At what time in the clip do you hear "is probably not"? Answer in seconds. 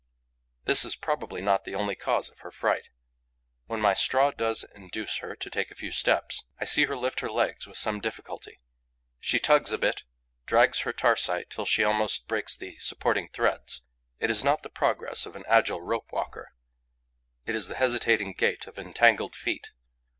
0.83-1.63